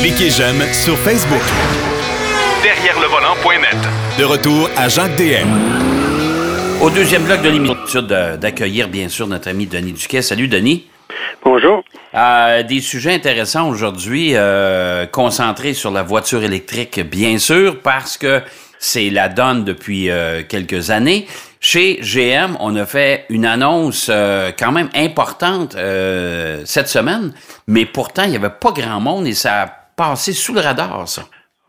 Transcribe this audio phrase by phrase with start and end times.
[0.00, 1.42] Cliquez j'aime sur Facebook.
[2.62, 3.76] Derrière le volant.net.
[4.18, 5.48] De retour à Jacques DM.
[6.82, 10.22] Au deuxième bloc de l'émission, d'accueillir bien sûr notre ami Denis Duquet.
[10.22, 10.86] Salut Denis.
[11.44, 11.84] Bonjour.
[12.14, 18.40] Euh, des sujets intéressants aujourd'hui, euh, concentrés sur la voiture électrique, bien sûr, parce que
[18.78, 21.26] c'est la donne depuis euh, quelques années.
[21.72, 27.32] Chez GM, on a fait une annonce euh, quand même importante euh, cette semaine,
[27.68, 31.08] mais pourtant, il n'y avait pas grand monde et ça a passé sous le radar,
[31.08, 31.22] ça.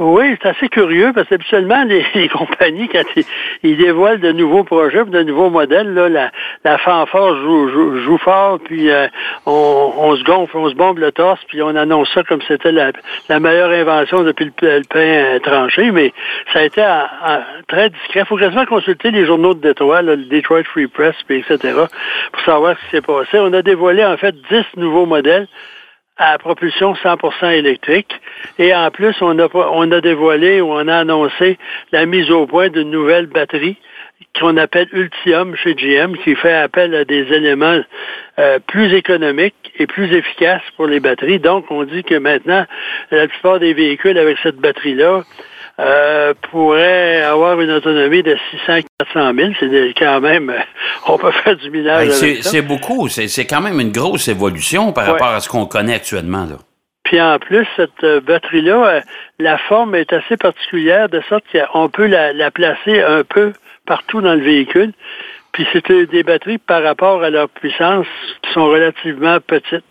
[0.04, 3.24] Oui, c'est assez curieux parce qu'habituellement, les, les compagnies, quand ils,
[3.62, 6.32] ils dévoilent de nouveaux projets, de nouveaux modèles, là, la,
[6.64, 9.08] la fanfare joue, joue, joue fort, puis euh,
[9.46, 12.72] on, on se gonfle, on se bombe le torse, puis on annonce ça comme c'était
[12.72, 12.92] la,
[13.30, 16.12] la meilleure invention depuis le, le pain euh, tranché, mais
[16.52, 18.22] ça a été à- à- très discret.
[18.22, 21.76] Il faut quasiment consulter les journaux de Détroit, là, le Detroit Free Press, puis etc.,
[22.32, 23.38] pour savoir ce qui s'est passé.
[23.40, 25.48] On a dévoilé en fait 10 nouveaux modèles
[26.22, 28.14] à propulsion 100% électrique.
[28.60, 31.58] Et en plus, on a, on a dévoilé ou on a annoncé
[31.92, 33.78] la mise au point d'une nouvelle batterie
[34.40, 37.82] qu'on appelle Ultium chez GM, qui fait appel à des éléments
[38.40, 41.40] euh, plus économiques et plus efficaces pour les batteries.
[41.40, 42.66] Donc, on dit que maintenant,
[43.10, 45.24] la plupart des véhicules avec cette batterie-là
[45.82, 49.52] euh, pourraient avoir une autonomie de 600 400 000.
[49.60, 50.60] C'est quand même, euh,
[51.08, 55.06] on peut faire du millage Hey, c'est beaucoup, c'est quand même une grosse évolution par
[55.06, 55.12] Ouais.
[55.14, 56.46] rapport à ce qu'on connaît actuellement.
[56.46, 56.58] Là.
[57.04, 59.02] Puis en plus, cette euh, batterie-là,
[59.40, 61.44] la forme est assez particulière, de sorte
[61.74, 63.52] qu'on peut la, la placer un peu
[63.86, 64.94] partout dans le véhicule.
[65.52, 68.06] Puis c'est des batteries par rapport à leur puissance
[68.44, 69.84] qui sont relativement petites.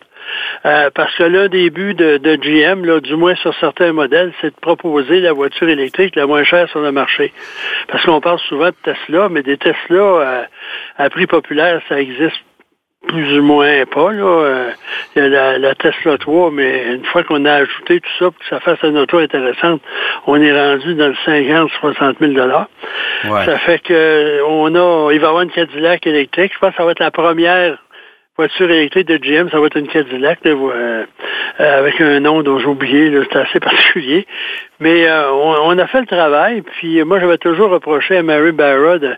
[0.67, 4.33] Euh, parce que l'un des buts de, de GM, là, du moins sur certains modèles,
[4.41, 7.33] c'est de proposer la voiture électrique la moins chère sur le marché.
[7.89, 10.43] Parce qu'on parle souvent de Tesla, mais des Tesla euh,
[10.99, 12.43] à prix populaire, ça existe
[13.09, 14.13] plus ou moins pas.
[14.13, 14.25] Là.
[14.25, 14.71] Euh,
[15.17, 18.25] Il y a la, la Tesla 3, mais une fois qu'on a ajouté tout ça
[18.27, 19.81] pour que ça fasse une auto intéressante,
[20.27, 22.49] on est rendu dans le 50-60 000
[23.25, 23.45] Ouais.
[23.45, 26.53] Ça fait que on a, il va y avoir une Cadillac électrique.
[26.55, 27.79] Je pense que ça va être la première
[28.37, 29.51] voiture électrique de GM.
[29.51, 31.05] Ça va être une Cadillac là, euh,
[31.61, 33.13] euh, avec un nom dont j'ai oublié.
[33.31, 34.27] C'est assez particulier.
[34.79, 36.63] Mais euh, on, a fait le travail.
[36.63, 39.15] Puis moi, j'avais toujours reproché à Mary Barra de,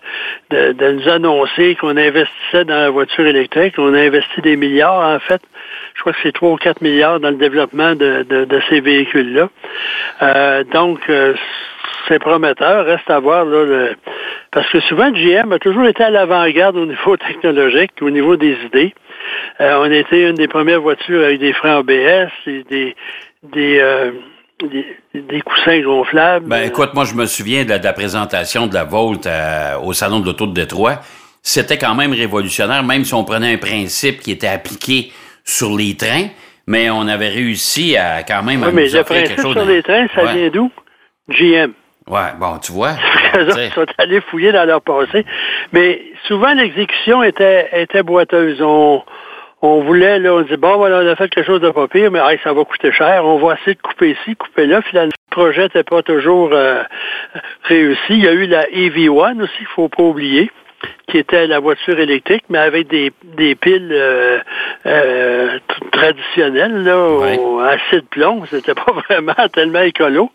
[0.50, 3.74] de, de nous annoncer qu'on investissait dans la voiture électrique.
[3.78, 5.40] On a investi des milliards, en fait.
[5.94, 8.80] Je crois que c'est 3 ou 4 milliards dans le développement de, de, de ces
[8.80, 9.48] véhicules-là.
[10.22, 11.34] Euh, donc, euh,
[12.08, 12.84] c'est prometteur.
[12.86, 13.96] Reste à voir, là, le-
[14.50, 18.56] parce que souvent, GM a toujours été à l'avant-garde au niveau technologique, au niveau des
[18.66, 18.94] idées.
[19.60, 22.94] Euh, on était une des premières voitures avec des freins ABS, et des,
[23.42, 24.10] des, euh,
[24.62, 26.46] des, des coussins gonflables.
[26.48, 29.80] Ben écoute, moi je me souviens de la, de la présentation de la Volt à-
[29.80, 31.00] au salon de l'auto de Détroit.
[31.42, 35.10] C'était quand même révolutionnaire, même si on prenait un principe qui était appliqué
[35.44, 36.28] sur les trains,
[36.68, 39.54] mais on avait réussi à quand même à Oui, mais nous le offrir quelque chose.
[39.56, 40.34] sur de- les trains, ça Ouais.
[40.36, 40.70] vient d'où?
[41.28, 41.72] GM.
[42.08, 42.92] Ouais, bon, tu vois.
[43.50, 43.70] Sais.
[43.70, 45.24] sont allés fouiller dans leur passé.
[45.72, 48.60] Mais souvent, l'exécution était, était boiteuse.
[48.60, 49.02] On,
[49.62, 52.10] on voulait, là, on dit, bon, voilà, on a fait quelque chose de pas pire,
[52.10, 53.24] mais hey, ça va coûter cher.
[53.24, 54.82] On va essayer de couper ici, couper là.
[54.82, 56.82] Finalement, le projet n'était pas toujours euh,
[57.64, 58.00] réussi.
[58.10, 60.50] Il y a eu la EV1 aussi, qu'il faut pas oublier
[61.08, 64.38] qui était la voiture électrique, mais avec des, des piles euh,
[64.86, 65.58] euh,
[65.90, 67.38] traditionnelles, là, Ouais.
[67.38, 68.44] au acide plomb.
[68.50, 70.30] C'était pas vraiment tellement écolo.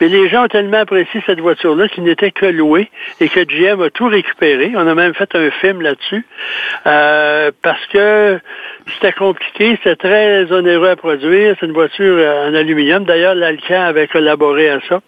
[0.00, 2.90] Mais les gens ont tellement apprécié cette voiture-là qu'il n'était que louée
[3.20, 4.72] et que GM a tout récupéré.
[4.76, 6.24] On a même fait un film là-dessus.
[6.86, 8.38] Euh, parce que
[8.94, 11.56] c'était compliqué, c'était très onéreux à produire.
[11.58, 13.04] C'est une voiture euh, en aluminium.
[13.04, 15.00] D'ailleurs, l'Alcan avait collaboré à ça.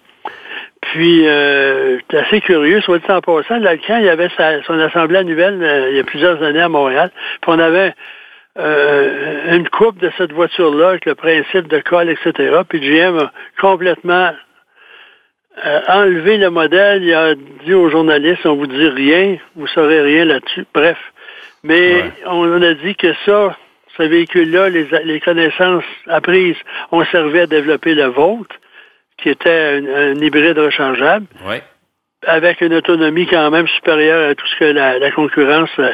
[0.83, 4.79] Puis, euh, c'est assez curieux, soit dit en passant, l'Alcan, il y avait sa- son
[4.81, 7.11] assemblée annuelle euh, il y a plusieurs années à Montréal.
[7.41, 7.95] Puis on avait
[8.59, 12.61] euh, une coupe de cette voiture-là avec le principe de colle, etc.
[12.69, 14.33] Puis GM a complètement
[15.65, 17.03] euh, enlevé le modèle.
[17.05, 20.65] Il a dit aux journalistes, on vous dit rien, vous saurez rien là-dessus.
[20.75, 20.99] Bref.
[21.63, 22.11] Mais Ouais.
[22.27, 23.57] on a dit que ça,
[23.97, 26.57] ce véhicule-là, les, les connaissances apprises
[26.91, 28.57] ont servi à développer le vôtre
[29.23, 31.63] qui était un, un hybride rechargeable, Ouais.
[32.27, 35.93] avec une autonomie quand même supérieure à tout ce que la, la concurrence euh,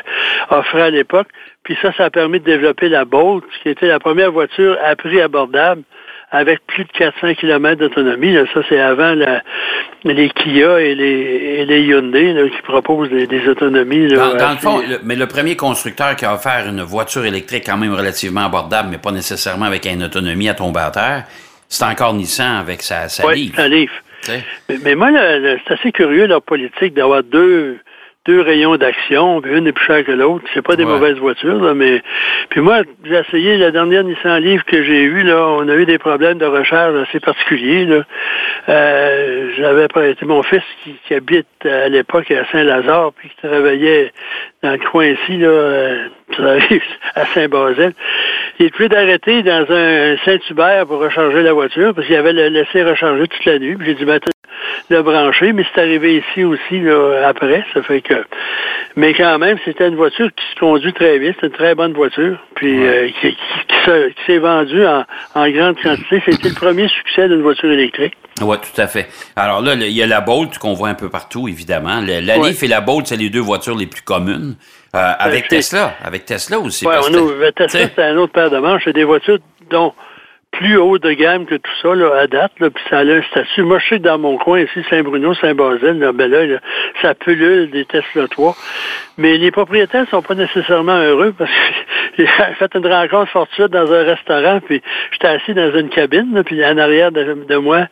[0.51, 1.29] offrait à l'époque.
[1.65, 4.95] Puis ça, ça a permis de développer la Bolt, qui était la première voiture à
[4.97, 5.83] prix abordable,
[6.31, 8.37] avec plus de 400 km d'autonomie.
[8.53, 9.43] Ça, c'est avant la-
[10.05, 11.05] les Kia et les,
[11.61, 14.09] et les Hyundai là, qui proposent des, des autonomies.
[14.09, 17.25] là, Dans, dans le fond, le- mais le premier constructeur qui a offert une voiture
[17.25, 21.25] électrique quand même relativement abordable, mais pas nécessairement avec une autonomie à tomber à terre,
[21.69, 23.53] c'est encore Nissan avec sa, sa Ouais, Leaf,
[24.23, 24.45] tu sais.
[24.69, 27.79] Mais, mais moi, c'est assez curieux leur politique d'avoir deux
[28.29, 30.45] deux rayons d'action, puis une est plus chère que l'autre.
[30.53, 30.93] C'est pas des Ouais.
[30.93, 32.03] mauvaises voitures, là, mais
[32.51, 35.87] puis moi, j'ai essayé la dernière Nissan Leaf que j'ai eue, là, on a eu
[35.87, 37.87] des problèmes de recharge assez particuliers.
[37.87, 38.03] Là.
[38.69, 44.13] Euh, J'avais prêté mon fils qui, qui habite à l'époque à Saint-Lazare, puis qui travaillait
[44.63, 46.09] dans le coin ici, là, euh,
[47.15, 47.93] à Saint-Basile.
[48.61, 52.83] Il est plus d'arrêter dans un Saint-Hubert pour recharger la voiture, parce qu'il avait laissé
[52.83, 53.77] recharger toute la nuit.
[53.77, 54.05] Puis J'ai dû
[54.91, 57.65] le brancher, mais c'est arrivé ici aussi là, après.
[57.75, 58.15] Ça fait que.
[58.97, 61.33] Mais quand même, c'était une voiture qui se conduit très bien.
[61.41, 62.37] C'est une très bonne voiture.
[62.55, 62.87] Puis Ouais.
[62.89, 63.37] euh, qui, qui-
[63.69, 65.05] qui se- qui s'est vendue en,
[65.35, 66.23] en grande quantité.
[66.25, 68.15] C'était le premier succès d'une voiture électrique.
[68.41, 69.09] Oui, tout à fait.
[69.37, 72.01] Alors là, il y a la Bolt qu'on voit un peu partout, évidemment.
[72.01, 72.49] Le- la Ouais.
[72.49, 74.57] Leaf et la Bolt, c'est les deux voitures les plus communes.
[74.95, 75.95] Euh, avec c'est- Tesla.
[76.03, 76.87] Avec Tesla aussi.
[76.87, 78.83] On a, le Tesla, c'est un autre paire de manches.
[78.85, 79.39] C'est des voitures
[79.71, 79.93] dont
[80.59, 83.23] plus haut de gamme que tout ça, là, à date, là, puis ça a un
[83.23, 83.63] statut.
[83.63, 86.59] Moi, je sais que dans mon coin ici, Saint-Bruno, Saint-Basile, là, ben là, là,
[87.01, 88.57] ça pullule des Tesla 3.
[89.19, 91.57] Mais les propriétaires sont pas nécessairement heureux parce que
[92.19, 92.27] j'ai
[92.59, 94.83] fait une rencontre fortuite dans un restaurant, puis
[95.13, 97.87] j'étais assis dans une cabine, là, puis en arrière de, de moi,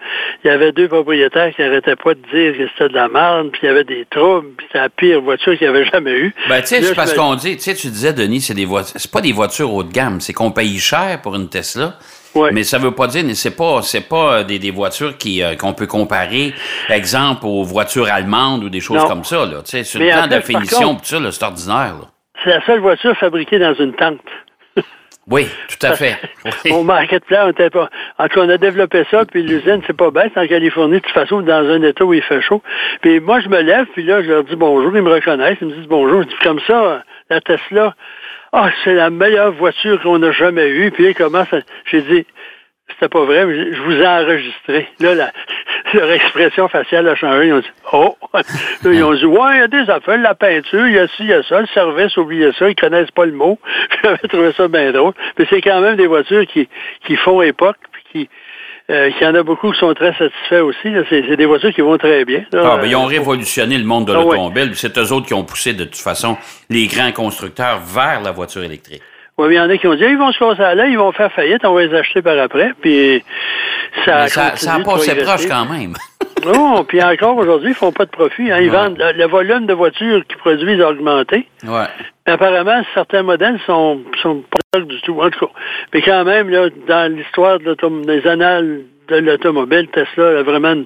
[0.44, 3.50] il y avait deux propriétaires qui arrêtaient pas de dire que c'était de la merde,
[3.52, 6.12] puis il y avait des troubles, puis c'était la pire voiture qu'il y avait jamais
[6.18, 6.34] eu.
[6.48, 8.64] Ben, tu sais, c'est parce me- qu'on dit, tu sais, tu disais, Denis, c'est des
[8.64, 11.94] voitures, c'est pas des voitures haut de gamme, c'est qu'on paye cher pour une Tesla.
[12.52, 15.72] Mais ça veut pas dire, c'est pas, c'est pas des, des voitures qui, euh, qu'on
[15.72, 16.54] peut comparer,
[16.88, 19.08] exemple, aux voitures allemandes ou des choses Non.
[19.08, 19.58] comme ça, là.
[19.64, 22.08] Tu sais, sur Mais le plan de finition, contre- ça, c'est ordinaire, là.
[22.44, 24.20] C'est la seule voiture fabriquée dans une tente.
[25.28, 26.16] Oui, tout à fait.
[26.64, 26.70] Oui.
[26.70, 27.90] Au marketplace, on était pas.
[28.16, 30.98] En tout cas, on a développé ça, puis l'usine, c'est pas bête, en Californie, de
[31.00, 32.62] toute façon, dans un état où il fait chaud.
[33.00, 35.66] Puis moi, je me lève, puis là, je leur dis bonjour, ils me reconnaissent, ils
[35.66, 36.22] me disent bonjour.
[36.22, 37.96] Je dis comme ça, la Tesla,
[38.58, 40.90] ah, c'est la meilleure voiture qu'on a jamais eue.
[40.90, 41.60] Puis commencent à-
[41.90, 42.26] J'ai dit,
[42.88, 44.88] c'était pas vrai, mais je vous ai enregistré.
[45.00, 45.14] Là,
[45.94, 47.48] leur expression faciale a changé.
[47.48, 48.16] Ils ont dit, oh!
[48.84, 51.24] Ils ont dit, ouais, il y a des affaires, la peinture, il y a ci,
[51.24, 53.58] il y a ça, le service, oubliez ça, ils connaissent pas le mot.
[54.02, 55.12] J'avais trouvé ça bien drôle.
[55.38, 56.68] Mais c'est quand même des voitures qui,
[57.04, 58.28] qui font époque, puis qui,
[58.90, 60.88] euh, qu'il y en a beaucoup qui sont très satisfaits aussi.
[61.08, 62.44] C'est, des voitures qui vont très bien.
[62.52, 62.72] là.
[62.74, 64.24] Ah, ben, ils ont révolutionné le monde de Ah, ouais.
[64.24, 64.70] l'automobile.
[64.70, 66.36] puis C'est eux autres qui ont poussé, de toute façon,
[66.70, 69.02] les grands constructeurs vers la voiture électrique.
[69.38, 70.92] Ouais, mais il y en a qui ont dit, ils vont se casser à l'œil,
[70.92, 72.72] ils vont faire faillite, on va les acheter par après.
[72.80, 73.22] Puis
[74.06, 75.94] ça, Mais ça, proche quand même.
[76.44, 78.52] Non, puis encore aujourd'hui, ils font pas de profit.
[78.52, 78.58] hein.
[78.60, 78.76] Ils Ouais.
[78.76, 81.48] vendent le, le volume de voitures qu'ils produisent a augmenté.
[81.64, 81.86] ouais.
[82.24, 85.20] Mais apparemment, certains modèles sont, sont pas du tout.
[85.20, 85.52] En tout cas.
[85.92, 87.74] Mais quand même, là, dans l'histoire de
[88.04, 90.84] des annales de l'automobile, Tesla a vraiment une,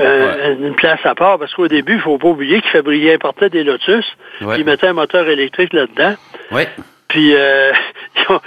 [0.00, 1.38] euh, une place à part.
[1.38, 4.06] Parce qu'au début, il faut pas oublier qu'ils fabriquaient, importaient des Lotus.
[4.40, 4.58] Ouais.
[4.58, 6.14] Ils mettaient un moteur électrique là-dedans.
[6.50, 6.62] Oui.
[7.14, 7.72] Puis euh,
[8.16, 8.40] ils ont-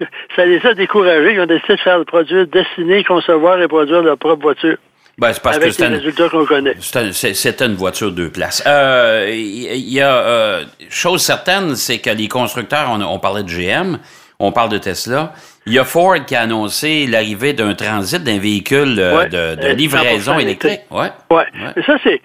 [0.36, 1.34] ça les a découragés.
[1.34, 4.76] Ils ont décidé de faire le produire, dessiner, concevoir et produire leur propre voiture.
[5.18, 6.74] Ben, c'est parce que avec les résultats qu'on connaît.
[6.80, 8.62] C'était une voiture deux places.
[8.66, 13.48] Euh, Il y, a euh, chose certaine, c'est que les constructeurs, on, on parlait de
[13.48, 13.98] GM,
[14.38, 15.32] on parle de Tesla.
[15.66, 19.54] Il y a Ford qui a annoncé l'arrivée d'un transit, d'un véhicule euh, Ouais, de,
[19.60, 20.80] de euh, livraison 100% électrique.
[20.90, 21.10] Ouais.
[21.30, 21.36] Ouais.
[21.36, 21.72] Ouais.
[21.76, 22.20] Mais ça, c'est.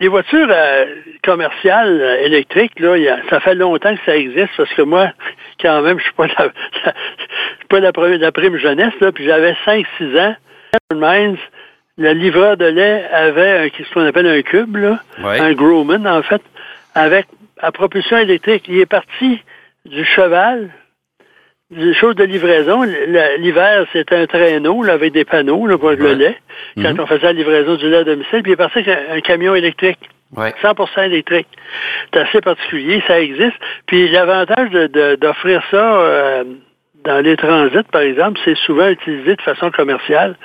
[0.00, 0.86] Les voitures euh,
[1.24, 5.10] commerciales euh, électriques, là, y a- ça fait longtemps que ça existe parce que moi,
[5.60, 6.34] quand même, je suis pas la,
[6.84, 6.90] je
[7.58, 10.36] suis pas la, prime, la prime jeunesse, là, puis j'avais 5-6 ans.
[12.00, 15.40] Le livreur de lait avait un- ce qu'on appelle un cube, là, Ouais.
[15.40, 16.42] un Grumman, en fait,
[16.94, 17.26] avec
[17.60, 18.64] à propulsion électrique.
[18.68, 19.42] Il est parti
[19.84, 20.68] du cheval,
[21.70, 22.82] des choses de livraison.
[23.38, 26.38] L'hiver, c'était un traîneau là, avec des panneaux là, pour le lait,
[26.76, 27.00] quand Mhm.
[27.00, 28.42] on faisait la livraison du lait à domicile.
[28.42, 29.98] Puis il est parti avec un, un camion électrique.
[30.36, 30.52] Ouais.
[30.62, 31.46] 100% électrique.
[32.12, 33.56] C'est assez particulier, ça existe.
[33.86, 36.44] Puis l'avantage de- de- d'offrir ça euh,
[37.04, 40.36] dans les transits, par exemple, c'est souvent utilisé de façon commerciale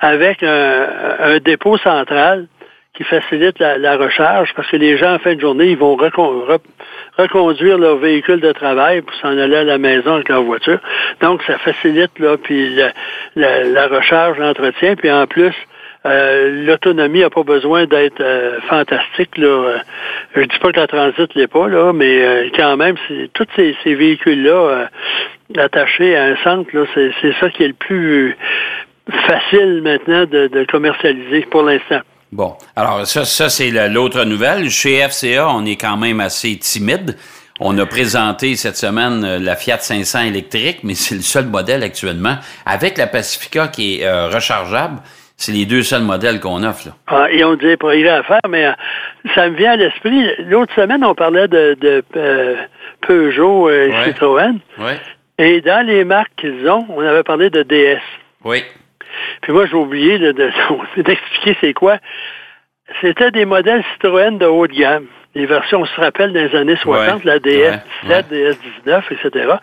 [0.00, 0.86] avec un,
[1.20, 2.46] un dépôt central
[2.94, 5.94] qui facilite la, la recharge parce que les gens, en fin de journée, ils vont
[7.18, 10.78] reconduire leur véhicule de travail pour s'en aller à la maison avec leur voiture.
[11.20, 12.78] Donc, ça facilite là, puis
[13.34, 15.54] la, recharge, l'entretien, puis en plus,
[16.06, 19.36] euh, l'autonomie n'a pas besoin d'être euh, fantastique.
[19.36, 19.46] Là.
[19.46, 19.78] Euh,
[20.36, 22.96] Je dis pas que la transit l'est pas, là, mais quand même,
[23.34, 24.88] tous ces, véhicules-là
[25.56, 28.36] attachés à un centre, c'est, ça qui est le plus
[29.26, 32.00] facile maintenant de commercialiser pour l'instant.
[32.32, 34.68] Bon, alors ça, ça c'est la- l'autre nouvelle.
[34.70, 37.16] Chez FCA, on est quand même assez timide.
[37.60, 41.82] On a présenté cette semaine euh, la Fiat 500 électrique, mais c'est le seul modèle
[41.82, 42.36] actuellement.
[42.66, 45.00] Avec la Pacifica qui est euh, rechargeable,
[45.36, 46.88] c'est les deux seuls modèles qu'on offre.
[46.88, 46.94] Là.
[47.08, 48.72] Ah, ils ont des progrès à faire, mais euh,
[49.34, 50.24] ça me vient à l'esprit.
[50.44, 52.56] L'autre semaine, on parlait de, de euh,
[53.06, 54.04] Peugeot et Ouais.
[54.04, 54.58] Citroën.
[54.78, 54.92] Oui,
[55.38, 58.00] Et dans les marques qu'ils ont, on avait parlé de DS.
[58.44, 58.62] oui,
[59.42, 60.50] Puis moi, j'ai oublié de- de-
[61.02, 61.98] d'expliquer c'est quoi.
[63.00, 65.06] C'était des modèles Citroën de haut de gamme.
[65.34, 68.22] les versions, on se rappelle des années 60, la DS17, ouais.
[68.86, 69.54] DS19, etc.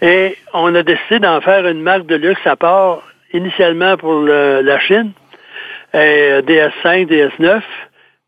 [0.00, 4.60] Et on a décidé d'en faire une marque de luxe à part, initialement pour le-
[4.62, 5.12] la Chine,
[5.92, 7.60] et DS5, DS9,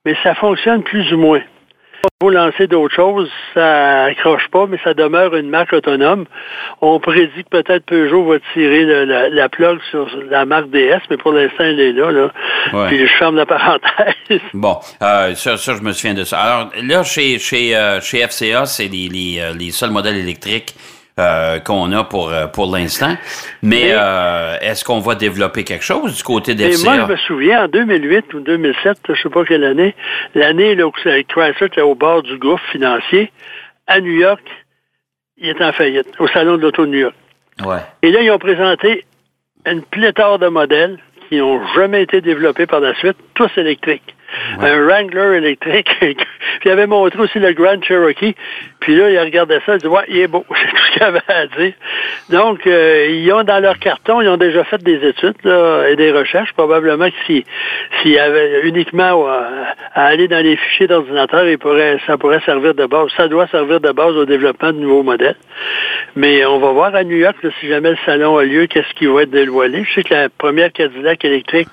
[0.04, 1.40] mais ça fonctionne plus ou moins.
[2.20, 6.24] Faut lancer d'autres choses, ça accroche pas, mais ça demeure une marque autonome.
[6.80, 11.00] On prédit que peut-être Peugeot va tirer le- la, la plug sur la marque DS,
[11.10, 12.10] mais pour l'instant, elle est là.
[12.12, 12.30] là.
[12.72, 12.88] Ouais.
[12.88, 14.12] Puis je ferme la parenthèse.
[14.54, 16.38] Bon, euh, ça, ça, je me souviens de ça.
[16.38, 20.74] Alors là, chez, chez, euh, chez FCA, c'est les, les, euh, les seuls modèles électriques
[21.20, 23.16] euh, qu'on a pour, euh, pour l'instant.
[23.62, 26.84] Mais Mais- euh, est-ce qu'on va développer quelque chose du côté Et d'FCA?
[26.96, 29.94] moi, je me souviens, en 2008 ou 2007, je sais pas quelle année,
[30.34, 33.30] l'année où Chrysler était au bord du gouffre financier,
[33.86, 34.42] à New York,
[35.36, 37.14] il est en faillite, au Salon de l'Auto de New York.
[37.64, 37.78] Ouais.
[38.02, 39.04] Et là, ils ont présenté
[39.66, 44.14] une pléthore de modèles qui n'ont jamais été développés par la suite, tous électriques.
[44.60, 45.88] Un Wrangler électrique.
[46.00, 46.16] puis
[46.64, 48.34] il avait montré aussi le Grand Cherokee.
[48.80, 50.44] Puis là, il regardait ça, il dit Ouais, il est beau.
[50.54, 51.72] C'est tout ce qu'il avait à dire.
[52.30, 55.34] Donc, euh, ils ont dans leur carton, ils ont déjà fait des études
[55.88, 56.52] et des recherches.
[56.54, 57.44] Probablement que si-
[58.02, 59.48] s'il y avait uniquement à,
[59.94, 61.44] à aller dans les fichiers d'ordinateur,
[62.06, 63.08] ça pourrait servir de base.
[63.16, 65.36] Ça doit servir de base au développement de nouveaux modèles.
[66.16, 69.06] Mais on va voir à New York, si jamais le salon a lieu, qu'est-ce qui
[69.06, 69.84] va être dévoilé.
[69.84, 71.68] Je sais que la première Cadillac électrique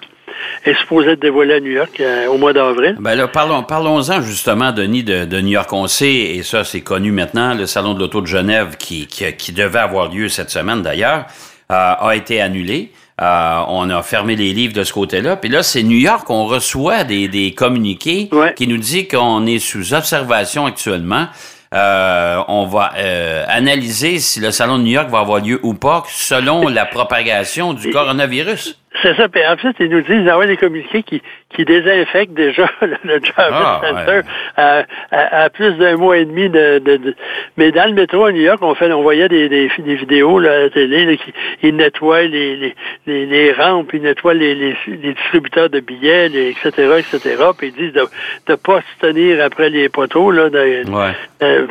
[0.66, 2.96] est supposée être dévoilée à New York euh, au mois d'avril.
[3.00, 5.72] Ben là, parlons, parlons-en justement, Denis, de, de New York.
[5.74, 9.32] On sait, et ça, c'est connu maintenant, le Salon de l'Auto de Genève, qui, qui,
[9.34, 11.26] qui devait avoir lieu cette semaine d'ailleurs,
[11.72, 12.92] euh, a été annulé.
[13.22, 15.36] Euh, on a fermé les livres de ce côté-là.
[15.36, 18.54] Puis là, c'est New York, on reçoit des, des communiqués Ouais.
[18.56, 21.28] qui nous dit qu'on est sous observation actuellement.
[21.72, 25.76] Euh, on va euh, analyser si le Salon de New York va avoir lieu ou
[25.76, 28.80] pas selon la propagation du coronavirus.
[29.02, 29.30] C'est ça.
[29.30, 31.22] Puis en fait, ils nous disent d'avoir des communiqués qui,
[31.56, 34.22] qui désinfectent déjà le, le Jarvis Ah, Center ouais.
[34.58, 37.16] à, à- à plus d'un mois et demi de, de- de-
[37.58, 40.40] Mais dans le métro à New York, on fait, on voyait des, des, des vidéos
[40.40, 42.76] là, à la télé là, qui ils nettoient les, les,
[43.08, 47.36] les, les rampes, ils nettoient les, les, les distributeurs de billets, les, etc., etc.
[47.58, 48.08] Puis ils disent de
[48.50, 50.32] ne pas se tenir après les poteaux.
[50.32, 51.12] Là, de- Ouais.
[51.44, 51.68] euh,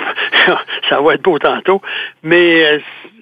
[0.88, 1.80] ça va être beau tantôt.
[2.22, 2.78] Mais euh,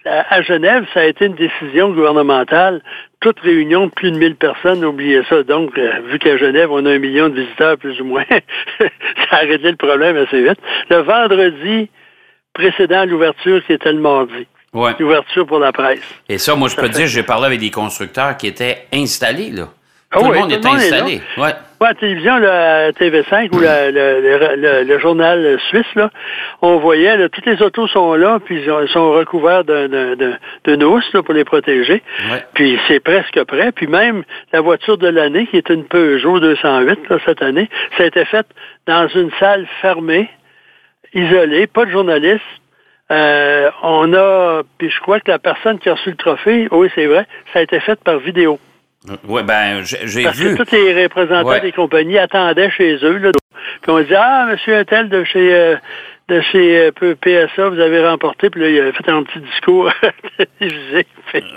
[0.06, 2.82] à Genève, ça a été une décision gouvernementale.
[3.20, 5.42] Toute réunion de plus de 1000 personnes, oubliez ça.
[5.42, 8.24] Donc, euh, vu qu'à Genève, on a un million de visiteurs plus ou moins,
[8.78, 8.86] ça
[9.30, 10.58] a réglé le problème assez vite.
[10.90, 11.88] Le vendredi
[12.52, 14.46] précédent à l'ouverture, qui était le mardi.
[14.72, 14.92] Ouais.
[14.98, 16.00] L'ouverture pour la presse.
[16.28, 19.50] Et ça, moi, je peux te dire, j'ai parlé avec des constructeurs qui étaient installés,
[19.50, 19.68] là.
[20.10, 20.70] Ah tout le tout le monde là.
[20.72, 21.20] installé.
[21.36, 21.52] ouais.
[21.80, 25.94] Ouais, à la télévision, là, à TV5 ou la- le, le- le- le journal suisse,
[25.94, 26.10] là,
[26.62, 29.88] on voyait, là, toutes les autos sont là, puis ils ont- ils sont recouverts d'un-
[29.88, 32.02] d'un- d'un- d'une housse là, pour les protéger.
[32.30, 32.44] Ouais.
[32.54, 33.72] Puis c'est presque prêt.
[33.72, 37.68] Puis même la voiture de l'année, qui est une Peugeot 208 là, cette année,
[37.98, 38.46] ça a été fait
[38.86, 40.30] dans une salle fermée,
[41.14, 42.40] isolée, pas de journalistes.
[43.10, 46.88] Euh, on a, puis je crois que la personne qui a reçu le trophée, oui,
[46.94, 48.58] c'est vrai, ça a été fait par vidéo.
[49.28, 50.56] Ouais, ben, j'ai Parce vu.
[50.56, 51.60] que tous les représentants Ouais.
[51.60, 53.18] des compagnies attendaient chez eux.
[53.18, 53.30] Là,
[53.82, 55.76] puis on dit Ah, monsieur Intel de chez euh,
[56.28, 59.90] de chez euh, PSA, vous avez remporté, puis là, il a fait un petit discours
[60.58, 61.06] télévisé.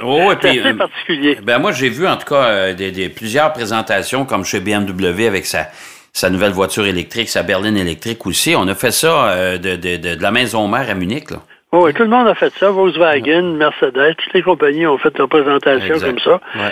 [0.03, 1.37] Oh, ouais, C'est assez euh, particulier.
[1.41, 5.47] Ben, moi, j'ai vu, en tout cas, des, des- plusieurs présentations, comme chez BMW avec
[5.47, 5.69] sa,
[6.13, 8.53] sa nouvelle voiture électrique, sa berline électrique aussi.
[8.55, 11.37] On a fait ça de, de, de, de la maison mère à Munich, là.
[11.71, 12.71] Oh, oui, tout le monde a fait ça.
[12.71, 16.07] Volkswagen, Mercedes, toutes les compagnies ont fait leur présentation Exact.
[16.07, 16.41] comme ça.
[16.55, 16.71] Ouais.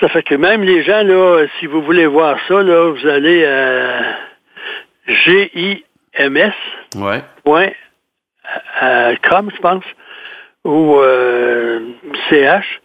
[0.00, 3.44] Ça fait que même les gens, là, si vous voulez voir ça, là, vous allez
[3.44, 4.16] à
[5.06, 6.52] GIMS.
[6.96, 7.22] Ouais.
[7.44, 7.70] point
[8.82, 9.84] euh, com, je pense,
[10.64, 11.80] ou euh,
[12.28, 12.80] CH,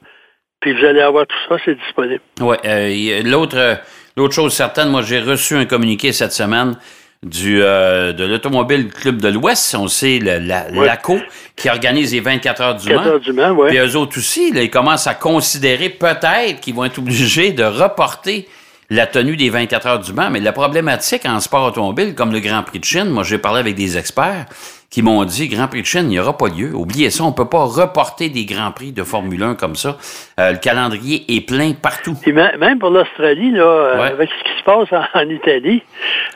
[0.59, 2.21] puis vous allez avoir tout ça, c'est disponible.
[2.41, 2.57] Ouais.
[2.65, 3.75] euh, L'autre euh,
[4.17, 6.75] l'autre chose certaine, moi, j'ai reçu un communiqué cette semaine
[7.23, 9.75] du euh, de l'Automobile Club de l'Ouest.
[9.79, 10.85] On sait, le- la, Ouais.
[10.85, 11.19] l'ACO,
[11.55, 13.07] qui organise les 24 heures du 4 Mans.
[13.07, 13.69] heures du Mans, ouais.
[13.69, 17.63] Puis eux autres aussi, là, ils commencent à considérer peut-être qu'ils vont être obligés de
[17.63, 18.47] reporter
[18.89, 20.29] la tenue des 24 heures du Mans.
[20.29, 23.59] Mais la problématique en sport automobile, comme le Grand Prix de Chine, moi j'ai parlé
[23.61, 24.45] avec des experts
[24.93, 26.69] qui m'ont dit Grand Prix de Chine, il n'y aura pas lieu.
[26.75, 29.97] Oubliez ça, on ne peut pas reporter des Grands Prix de Formule 1 comme ça.
[30.39, 32.15] Euh, le calendrier est plein partout.
[32.21, 34.07] Puis même pour l'Australie, là, euh, Ouais.
[34.11, 35.81] avec ce qui se passe en, en Italie,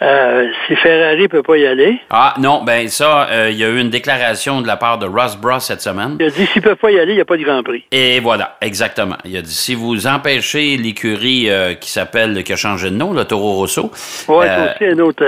[0.02, 3.64] euh, si Ferrari ne peut pas y aller, Ah non, ben ça, euh, il y
[3.64, 6.18] a eu une déclaration de la part de Ross Bros cette semaine.
[6.20, 7.62] il a dit s'il ne peut pas y aller, il n'y a pas de Grand
[7.62, 7.84] Prix.
[7.92, 9.18] Et voilà, exactement.
[9.24, 11.48] Il a dit si vous empêchez l'écurie
[11.80, 13.92] qui s'appelle, qui a changé de nom, le Toro Rosso,
[14.28, 15.24] Ouais, euh, c'est aussi un autre.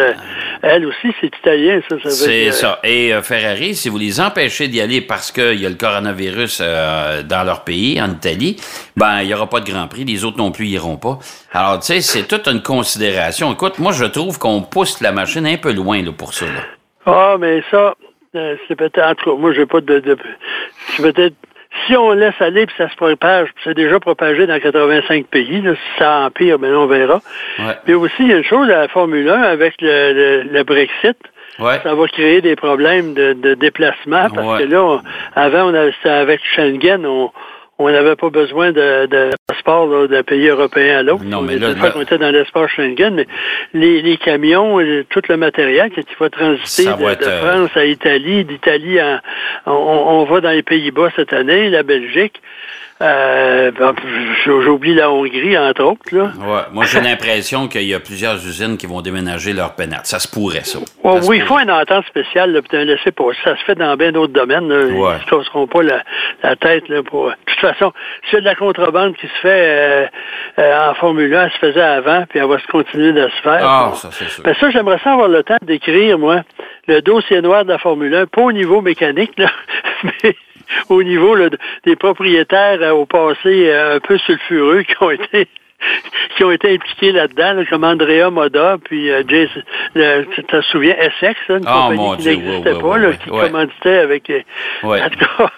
[0.64, 1.96] elle aussi, c'est italien, ça.
[2.02, 2.80] ça veut c'est dire- ça.
[2.84, 6.60] Et euh, Ferrari, si vous les empêchez d'y aller parce qu'il y a le coronavirus
[6.62, 8.58] euh, dans leur pays, en Italie,
[8.98, 10.06] ben il n'y aura pas de Grand Prix.
[10.06, 11.20] Les autres non plus iront pas.
[11.54, 13.54] Alors, tu sais, c'est toute une considération.
[13.54, 16.46] Écoute, moi, je trouve qu'on on pousse la machine un peu loin là, pour ça.
[17.06, 17.96] Ah, mais ça,
[18.36, 20.18] euh, c'est peut-être, en tout cas, moi, j'ai pas de, de
[20.96, 21.36] c'est peut-être,
[21.86, 25.62] si on laisse aller puis ça se propage, puis c'est déjà propagé dans 85 pays,
[25.62, 27.22] là, si ça empire, ben on verra.
[27.60, 27.76] Ouais.
[27.88, 30.64] Mais aussi, il y a une chose à la Formule 1 avec le, le, le
[30.64, 31.18] Brexit.
[31.60, 31.80] Ouais.
[31.84, 34.60] Ça va créer des problèmes de, de déplacement parce Ouais.
[34.66, 35.02] que là, on-
[35.36, 37.32] avant, on avait, c'était avec Schengen, on
[37.82, 41.24] on n'avait pas besoin de, de passeport là, d'un pays européen à l'autre.
[41.24, 43.26] Non, On mais là, là- qu'on était dans l'espace Schengen, mais
[43.74, 47.40] les, les camions, et tout le matériel qui va transiter de, va être, de euh,
[47.40, 49.22] France à Italie, d'Italie à
[49.66, 52.42] on, on va dans les Pays-Bas cette année, la Belgique.
[53.02, 53.96] Euh, ben,
[54.46, 56.16] J'oublie la Hongrie, entre autres.
[56.16, 56.32] Là.
[56.38, 56.62] Ouais.
[56.74, 60.06] Moi, j'ai l'impression qu'il y a plusieurs usines qui vont déménager leur pénate.
[60.06, 60.80] Ça se pourrait, ça.
[60.80, 63.38] Ouais, Ça se oui, il faut une entente spéciale, là, un laisser passer.
[63.44, 64.68] Ça se fait dans bien d'autres domaines.
[64.68, 64.86] Là.
[64.86, 65.16] Ouais.
[65.22, 66.04] Ils ne casseront pas la,
[66.44, 66.90] la tête.
[66.90, 67.28] Là, pour...
[67.30, 67.94] De toute façon,
[68.34, 70.08] a de la contrebande qui se fait euh,
[70.60, 73.42] euh, en Formule 1, elle se faisait avant, puis elle va se continuer de se
[73.42, 73.60] faire.
[73.62, 74.44] Ah, ça, c'est sûr.
[74.44, 76.44] Ben ça, j'aimerais ça avoir le temps d'écrire, moi,
[76.88, 79.52] le dossier noir de la Formule 1, pas au niveau mécanique, là,
[80.04, 80.36] mais
[80.90, 81.50] au niveau là,
[81.86, 85.48] des propriétaires euh, au passé euh, un peu sulfureux qui ont été
[86.36, 89.62] qui ont été impliqués là-dedans, là, comme Andrea Moda, puis euh, Jason,
[89.96, 93.98] le- tu te souviens, Essex, là, une Ah, compagnie qui n'existait pas, là, qui commanditait
[94.00, 94.30] avec...
[94.30, 94.42] euh.
[94.84, 95.50] En tout cas,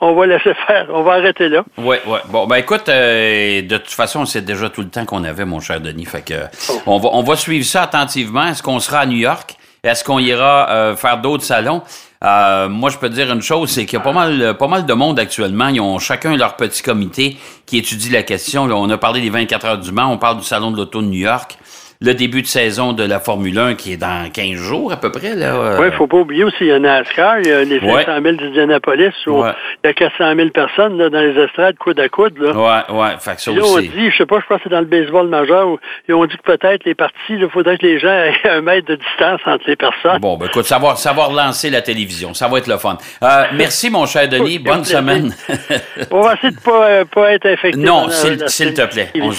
[0.00, 1.62] on va laisser faire, on va arrêter là.
[1.76, 2.18] Oui, oui.
[2.28, 5.60] Bon, ben écoute, euh, de toute façon, c'est déjà tout le temps qu'on avait, mon
[5.60, 6.06] cher Denis.
[6.06, 6.34] Fait que
[6.70, 6.82] Oh.
[6.86, 8.48] on va on va suivre ça attentivement.
[8.48, 9.54] Est-ce qu'on sera à New York?
[9.84, 11.82] Est-ce qu'on ira euh, faire d'autres salons?
[12.24, 14.86] Euh, moi, je peux dire une chose, c'est qu'il y a pas mal, pas mal
[14.86, 15.68] de monde actuellement.
[15.68, 18.64] Ils ont chacun leur petit comité qui étudie la question.
[18.64, 21.06] On a parlé des 24 heures du Mans, on parle du Salon de l'Auto de
[21.06, 21.58] New York,
[22.00, 25.10] le début de saison de la Formule 1 qui est dans 15 jours à peu
[25.10, 25.34] près.
[25.34, 27.64] Là, Oui, il ne faut pas oublier aussi, il y a NASCAR, il y a
[27.64, 28.04] les 500 Ouais.
[28.22, 29.50] 000 d'Indianapolis, où Ouais.
[29.82, 32.38] il y a 400 000 personnes là, dans les estrades, coude à coude.
[32.38, 32.52] Là.
[32.52, 33.10] Ouais, ouais.
[33.18, 35.26] Fait que ça on dit, je sais pas, je pense que c'est dans le baseball
[35.26, 35.78] majeur, où
[36.08, 38.08] ils ont dit que peut-être les parties, il faudrait que les gens
[38.44, 40.20] aient un mètre de distance entre les personnes.
[40.20, 42.32] Bon, ben écoute, ça va, ça va relancer la télévision.
[42.32, 42.96] Ça va être le fun.
[43.24, 44.44] Euh, merci, mon cher Denis.
[44.44, 45.34] Oui, Bonne semaine.
[46.12, 47.80] On va essayer de pas, euh, pas être infecté.
[47.80, 49.10] Non, s'il- te plaît.
[49.20, 49.32] On-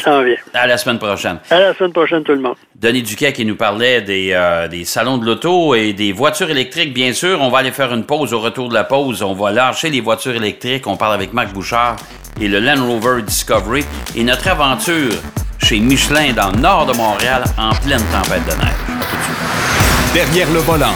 [0.53, 1.37] à la semaine prochaine.
[1.49, 2.48] À la semaine prochaine, tout le monde.
[2.75, 6.93] Denis Duquet qui nous parlait des, euh, des salons de l'auto et des voitures électriques,
[6.93, 7.41] bien sûr.
[7.41, 8.33] On va aller faire une pause.
[8.33, 10.87] Au retour de la pause, on va lâcher les voitures électriques.
[10.87, 11.95] On parle avec Marc Bouchard
[12.39, 13.83] et le Land Rover Discovery
[14.15, 15.13] et notre aventure
[15.61, 18.69] chez Michelin dans le nord de Montréal en pleine tempête de neige.
[18.87, 20.13] À tout de suite.
[20.13, 20.95] Derrière le volant.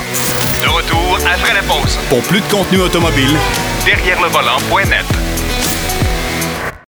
[0.63, 1.97] De retour après la pause.
[2.09, 3.37] Pour plus de contenu automobile,
[3.85, 5.32] Derrière le volant.net.